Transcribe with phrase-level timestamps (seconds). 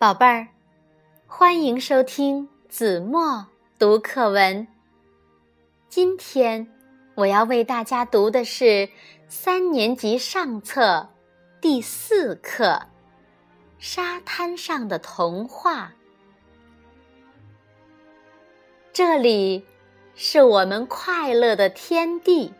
[0.00, 0.48] 宝贝儿，
[1.26, 3.46] 欢迎收听子墨
[3.78, 4.66] 读课文。
[5.90, 6.66] 今天
[7.16, 8.88] 我要为大家读的是
[9.28, 11.06] 三年级上册
[11.60, 12.64] 第四课
[13.78, 15.84] 《沙滩上的童话》。
[18.94, 19.66] 这里
[20.14, 22.54] 是我们快乐的天地。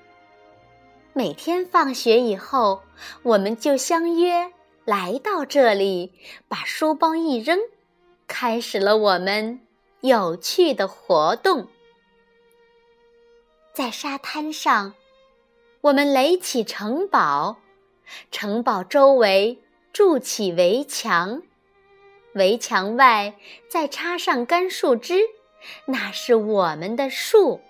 [1.14, 2.82] 每天放学以后，
[3.22, 4.53] 我们就相约。
[4.90, 6.12] 来到这里，
[6.49, 7.61] 把书包一扔，
[8.26, 9.61] 开始了我们
[10.00, 11.68] 有趣的活动。
[13.72, 14.95] 在沙滩上，
[15.82, 17.58] 我们垒起城堡，
[18.32, 19.61] 城堡周围
[19.93, 21.40] 筑起围墙，
[22.34, 23.36] 围墙外
[23.68, 25.20] 再插上干树枝，
[25.84, 27.61] 那是我们的树。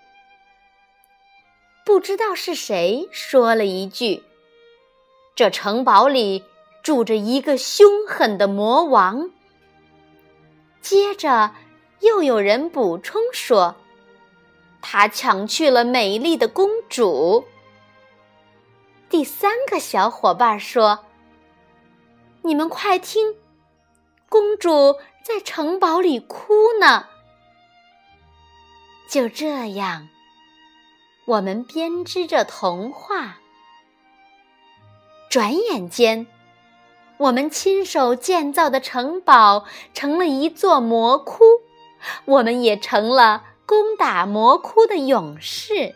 [1.84, 4.22] 不知道是谁说了一句
[5.36, 6.44] ：“这城堡里。”
[6.82, 9.30] 住着一个凶狠的魔王。
[10.80, 11.52] 接着，
[12.00, 13.76] 又有人补充说
[14.80, 17.44] ：“他抢去了美丽的公主。”
[19.10, 21.04] 第三个小伙伴说
[22.42, 23.34] ：“你们快听，
[24.28, 27.06] 公主在城堡里哭呢。”
[29.10, 30.08] 就这样，
[31.26, 33.38] 我们编织着童话。
[35.28, 36.26] 转眼间。
[37.20, 41.44] 我们亲手建造的城堡成了一座魔窟，
[42.24, 45.94] 我们也成了攻打魔窟的勇士。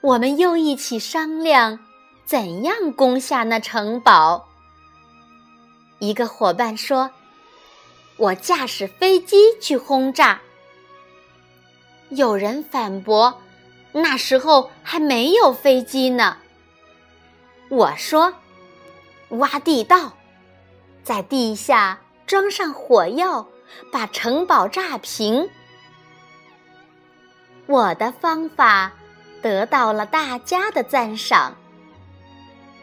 [0.00, 1.80] 我们又一起商量，
[2.24, 4.46] 怎样攻下那城堡。
[5.98, 7.10] 一个伙伴说
[8.18, 10.40] ：“我驾驶飞机去轰炸。”
[12.10, 13.40] 有人反驳
[13.90, 16.36] ：“那时候还没有飞机呢。”
[17.68, 18.32] 我说。
[19.32, 20.12] 挖地道，
[21.02, 23.46] 在地下装上火药，
[23.90, 25.48] 把城堡炸平。
[27.66, 28.92] 我的方法
[29.40, 31.56] 得到了大家的赞赏。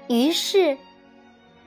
[0.08, 0.76] 于是，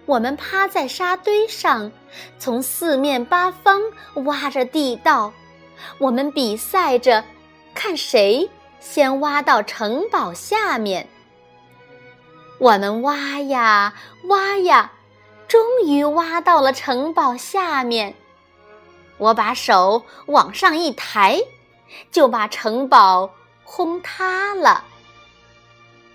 [0.05, 1.93] 我们趴在沙堆上，
[2.39, 3.81] 从四面八方
[4.25, 5.33] 挖着地道。
[5.99, 7.23] 我们比赛着，
[7.73, 8.51] 看谁
[8.81, 11.09] 先挖到城堡下面。
[12.63, 13.93] 我们挖呀
[14.27, 14.93] 挖呀，
[15.49, 18.15] 终于挖到了城堡下面。
[19.19, 21.41] 我把手往上一抬，
[22.13, 23.29] 就把城堡
[23.65, 24.85] 轰塌了。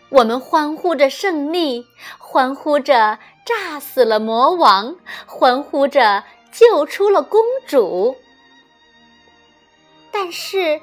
[0.08, 1.86] 我们欢呼着胜利，
[2.18, 8.16] 欢呼着炸死了魔王，欢呼着救出了公主。
[10.14, 10.80] 但是，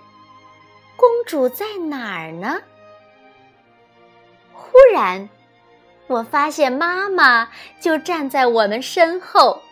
[0.94, 2.60] 公主在哪儿呢？
[4.52, 5.26] 忽然。
[6.06, 7.48] 我发现妈妈
[7.80, 9.62] 就站在我们身后，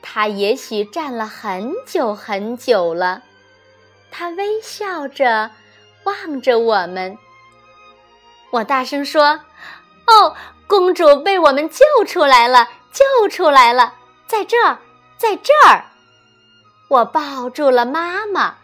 [0.00, 3.22] 她也许站了很久很久了。
[4.10, 5.50] 她微笑着
[6.04, 7.18] 望着我们。
[8.50, 9.40] 我大声说
[10.06, 10.36] ：“哦，
[10.68, 13.94] 公主被我们救出来了，救出来了，
[14.26, 14.78] 在这儿，
[15.18, 15.84] 在这儿！”
[16.88, 18.54] 我抱住了妈妈，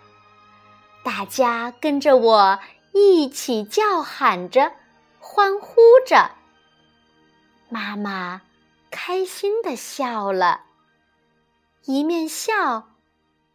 [1.02, 2.58] 大家跟着我
[2.92, 4.70] 一起叫喊着，
[5.18, 6.30] 欢呼着。
[7.72, 8.42] 妈妈
[8.90, 10.64] 开心的笑了，
[11.86, 12.90] 一面笑，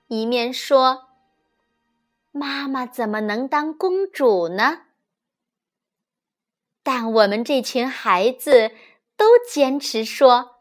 [0.08, 1.10] 一面说
[2.34, 4.86] ：“妈妈怎么能当公主呢？”
[6.82, 8.72] 但我们这群孩子
[9.16, 10.56] 都坚持说：“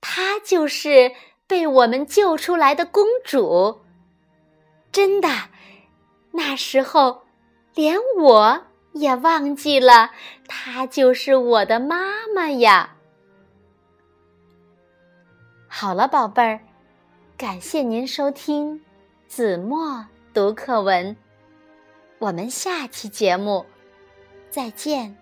[0.00, 1.12] 她就是
[1.46, 3.82] 被我们救出来的公主。”
[4.90, 5.28] 真的，
[6.32, 7.26] 那时候
[7.74, 8.64] 连我。
[8.94, 10.10] 也忘记了，
[10.48, 12.96] 她就是我的妈妈呀。
[15.68, 16.58] 好了，宝贝儿，
[17.36, 18.82] 感谢您收听
[19.28, 21.14] 子墨读课文，
[22.18, 23.64] 我们下期节目
[24.50, 25.16] 再见。